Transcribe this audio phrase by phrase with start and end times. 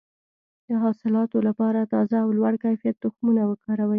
[0.67, 3.89] د حاصلاتو لپاره تازه او لوړ کیفیت تخمونه وکاروئ.